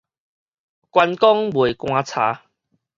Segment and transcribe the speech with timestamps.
[0.89, 2.41] 關公賣棺柴